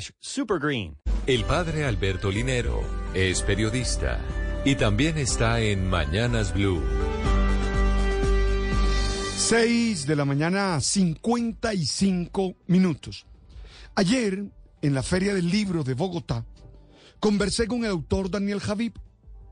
Super 0.00 0.58
Green. 0.58 0.96
El 1.26 1.44
padre 1.44 1.84
Alberto 1.84 2.30
Linero 2.30 2.82
es 3.14 3.42
periodista 3.42 4.20
y 4.64 4.74
también 4.76 5.18
está 5.18 5.60
en 5.60 5.88
Mañanas 5.88 6.54
Blue. 6.54 6.82
6 9.36 10.06
de 10.06 10.16
la 10.16 10.24
mañana, 10.24 10.80
55 10.80 12.54
minutos. 12.68 13.26
Ayer, 13.94 14.44
en 14.80 14.94
la 14.94 15.02
Feria 15.02 15.34
del 15.34 15.50
Libro 15.50 15.84
de 15.84 15.94
Bogotá, 15.94 16.46
conversé 17.20 17.66
con 17.66 17.84
el 17.84 17.90
autor 17.90 18.30
Daniel 18.30 18.60
Javib 18.60 18.94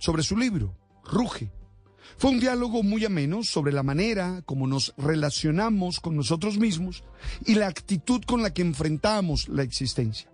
sobre 0.00 0.24
su 0.24 0.36
libro, 0.36 0.76
Ruge. 1.04 1.52
Fue 2.16 2.30
un 2.30 2.40
diálogo 2.40 2.82
muy 2.82 3.04
ameno 3.04 3.42
sobre 3.42 3.72
la 3.72 3.82
manera 3.82 4.42
como 4.46 4.66
nos 4.66 4.94
relacionamos 4.96 6.00
con 6.00 6.16
nosotros 6.16 6.58
mismos 6.58 7.04
y 7.44 7.54
la 7.54 7.66
actitud 7.66 8.22
con 8.24 8.42
la 8.42 8.52
que 8.52 8.62
enfrentamos 8.62 9.48
la 9.48 9.62
existencia. 9.62 10.30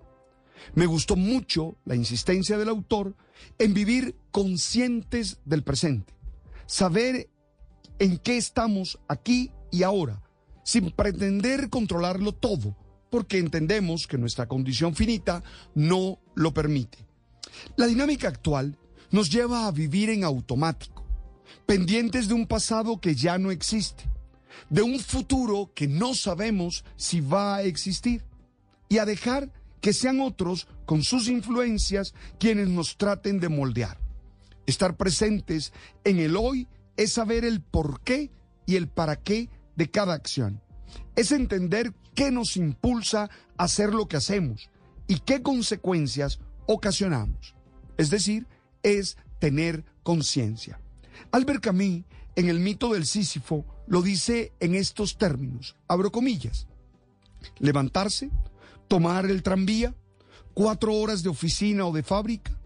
Me 0.75 0.87
gustó 0.87 1.17
mucho 1.17 1.77
la 1.85 1.97
insistencia 1.97 2.59
del 2.59 2.69
autor 2.69 3.17
en 3.59 3.75
vivir 3.75 4.17
conscientes 4.31 5.39
del 5.45 5.63
presente, 5.63 6.13
saber 6.67 7.29
en 7.99 8.19
qué 8.19 8.37
estamos 8.37 8.99
aquí 9.09 9.51
y 9.71 9.83
ahora, 9.83 10.23
sin 10.65 10.91
pretender 10.91 11.71
controlarlo 11.71 12.33
todo, 12.33 12.77
porque 13.11 13.39
entendemos 13.39 14.07
que 14.07 14.19
nuestra 14.19 14.47
condición 14.47 14.95
finita 14.95 15.43
no 15.75 16.19
lo 16.35 16.53
permite. 16.55 16.99
La 17.77 17.87
dinámica 17.87 18.29
actual 18.29 18.79
nos 19.11 19.31
lleva 19.31 19.67
a 19.67 19.73
vivir 19.73 20.11
en 20.11 20.25
automático, 20.25 21.00
pendientes 21.71 22.27
de 22.27 22.35
un 22.35 22.49
pasado 22.49 23.01
que 23.01 23.15
ya 23.15 23.39
no 23.39 23.53
existe, 23.53 24.03
de 24.71 24.83
un 24.83 24.99
futuro 24.99 25.71
que 25.73 25.87
no 25.87 26.15
sabemos 26.15 26.85
si 26.97 27.21
va 27.21 27.55
a 27.55 27.63
existir, 27.63 28.25
y 28.89 28.99
a 28.99 29.05
dejar 29.05 29.53
que 29.81 29.93
sean 29.93 30.21
otros 30.21 30.67
con 30.85 31.05
sus 31.05 31.29
influencias 31.29 32.13
quienes 32.41 32.67
nos 32.67 32.97
traten 32.97 33.39
de 33.39 33.49
moldear. 33.49 33.99
Estar 34.67 34.97
presentes 34.97 35.73
en 36.03 36.19
el 36.19 36.37
hoy 36.37 36.67
es 36.97 37.13
saber 37.13 37.45
el 37.45 37.61
por 37.61 38.01
qué 38.01 38.33
y 38.67 38.75
el 38.75 38.89
para 38.89 39.15
qué 39.15 39.49
de 39.77 39.89
cada 39.93 40.15
acción. 40.15 40.61
Es 41.15 41.31
entender 41.31 41.95
qué 42.17 42.33
nos 42.33 42.57
impulsa 42.57 43.31
a 43.57 43.63
hacer 43.63 43.95
lo 43.95 44.09
que 44.09 44.17
hacemos 44.17 44.71
y 45.07 45.21
qué 45.21 45.41
consecuencias 45.41 46.41
ocasionamos. 46.67 47.55
Es 47.97 48.11
decir, 48.11 48.49
es 48.83 49.17
tener 49.39 49.85
conciencia. 50.03 50.81
Albert 51.33 51.63
Camus, 51.63 52.05
en 52.37 52.49
el 52.49 52.61
mito 52.61 52.93
del 52.93 53.07
Sísifo, 53.07 53.65
lo 53.87 54.03
dice 54.03 54.53
en 54.61 54.75
estos 54.75 55.19
términos, 55.19 55.77
abro 55.89 56.13
comillas, 56.13 56.67
levantarse, 57.59 58.31
tomar 58.89 59.27
el 59.27 59.43
tranvía, 59.43 59.95
cuatro 60.55 60.95
horas 60.95 61.23
de 61.23 61.29
oficina 61.29 61.87
o 61.87 61.93
de 61.93 62.03
fábrica, 62.03 62.59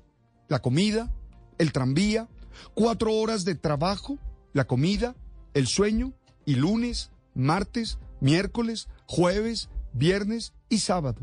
la 0.48 0.60
comida, 0.60 1.12
el 1.58 1.72
tranvía, 1.72 2.28
cuatro 2.74 3.14
horas 3.14 3.44
de 3.44 3.54
trabajo, 3.54 4.18
la 4.52 4.66
comida, 4.66 5.14
el 5.54 5.66
sueño, 5.66 6.12
y 6.46 6.56
lunes, 6.56 7.10
martes, 7.34 7.98
miércoles, 8.20 8.88
jueves, 9.06 9.68
viernes 9.92 10.52
y 10.68 10.78
sábado. 10.78 11.22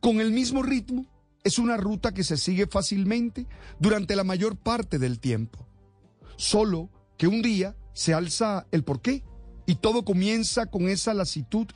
Con 0.00 0.20
el 0.20 0.30
mismo 0.30 0.62
ritmo, 0.62 1.06
es 1.44 1.58
una 1.58 1.76
ruta 1.76 2.12
que 2.12 2.24
se 2.24 2.36
sigue 2.36 2.66
fácilmente 2.66 3.46
durante 3.78 4.16
la 4.16 4.24
mayor 4.24 4.56
parte 4.56 4.98
del 4.98 5.20
tiempo. 5.20 5.66
Solo 6.36 6.90
que 7.16 7.26
un 7.26 7.42
día 7.42 7.76
se 7.92 8.14
alza 8.14 8.66
el 8.72 8.84
porqué 8.84 9.24
y 9.66 9.76
todo 9.76 10.04
comienza 10.04 10.66
con 10.66 10.88
esa 10.88 11.14
lasitud 11.14 11.66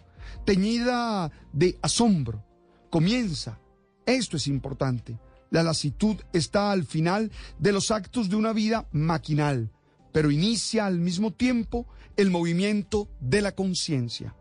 teñida 0.45 1.31
de 1.53 1.79
asombro. 1.83 2.45
Comienza, 2.91 3.61
esto 4.07 4.37
es 4.37 4.47
importante, 4.47 5.19
la 5.51 5.63
lasitud 5.63 6.17
está 6.33 6.73
al 6.73 6.85
final 6.85 7.31
de 7.59 7.73
los 7.73 7.91
actos 7.91 8.29
de 8.29 8.37
una 8.37 8.53
vida 8.53 8.89
maquinal, 8.93 9.71
pero 10.13 10.31
inicia 10.31 10.87
al 10.87 10.99
mismo 10.99 11.33
tiempo 11.33 11.87
el 12.17 12.31
movimiento 12.31 13.09
de 13.21 13.43
la 13.43 13.53
conciencia. 13.53 14.35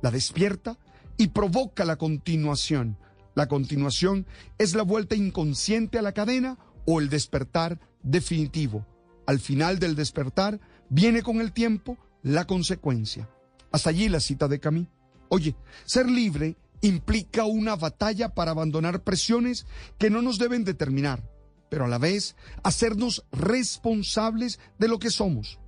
La 0.00 0.10
despierta 0.10 0.78
y 1.16 1.28
provoca 1.28 1.84
la 1.84 1.96
continuación. 1.96 2.98
La 3.34 3.48
continuación 3.48 4.26
es 4.58 4.74
la 4.74 4.82
vuelta 4.82 5.16
inconsciente 5.16 5.98
a 5.98 6.02
la 6.02 6.12
cadena 6.12 6.58
o 6.86 7.00
el 7.00 7.08
despertar 7.08 7.80
definitivo. 8.02 8.86
Al 9.26 9.40
final 9.40 9.78
del 9.78 9.94
despertar 9.94 10.60
viene 10.88 11.22
con 11.22 11.40
el 11.40 11.52
tiempo 11.52 11.96
la 12.22 12.46
consecuencia. 12.46 13.28
Hasta 13.72 13.90
allí 13.90 14.08
la 14.08 14.20
cita 14.20 14.48
de 14.48 14.60
Camille. 14.60 14.90
Oye, 15.28 15.56
ser 15.84 16.08
libre 16.08 16.56
implica 16.80 17.44
una 17.44 17.76
batalla 17.76 18.34
para 18.34 18.50
abandonar 18.50 19.02
presiones 19.02 19.66
que 19.98 20.10
no 20.10 20.22
nos 20.22 20.38
deben 20.38 20.64
determinar, 20.64 21.22
pero 21.70 21.86
a 21.86 21.88
la 21.88 21.98
vez 21.98 22.36
hacernos 22.62 23.24
responsables 23.32 24.60
de 24.78 24.88
lo 24.88 24.98
que 24.98 25.10
somos. 25.10 25.58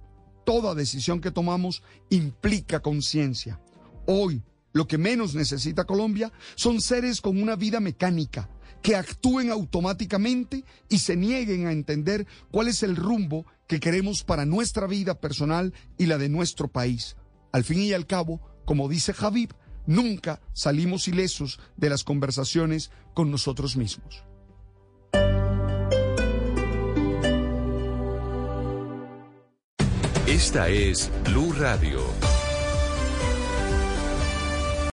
Toda 0.44 0.74
decisión 0.74 1.20
que 1.20 1.30
tomamos 1.30 1.82
implica 2.10 2.80
conciencia. 2.80 3.60
Hoy, 4.06 4.42
lo 4.72 4.86
que 4.86 4.98
menos 4.98 5.34
necesita 5.34 5.84
Colombia 5.84 6.30
son 6.54 6.80
seres 6.80 7.20
con 7.20 7.42
una 7.42 7.56
vida 7.56 7.80
mecánica, 7.80 8.48
que 8.86 8.94
actúen 8.94 9.50
automáticamente 9.50 10.62
y 10.88 10.98
se 10.98 11.16
nieguen 11.16 11.66
a 11.66 11.72
entender 11.72 12.24
cuál 12.52 12.68
es 12.68 12.84
el 12.84 12.94
rumbo 12.94 13.44
que 13.66 13.80
queremos 13.80 14.22
para 14.22 14.46
nuestra 14.46 14.86
vida 14.86 15.18
personal 15.18 15.74
y 15.98 16.06
la 16.06 16.18
de 16.18 16.28
nuestro 16.28 16.68
país. 16.68 17.16
Al 17.50 17.64
fin 17.64 17.80
y 17.80 17.92
al 17.94 18.06
cabo, 18.06 18.40
como 18.64 18.88
dice 18.88 19.12
Javib, 19.12 19.54
nunca 19.86 20.40
salimos 20.52 21.08
ilesos 21.08 21.58
de 21.76 21.90
las 21.90 22.04
conversaciones 22.04 22.92
con 23.12 23.32
nosotros 23.32 23.76
mismos. 23.76 24.22
Esta 30.28 30.68
es 30.68 31.10
Blue 31.24 31.52
Radio. 31.54 31.98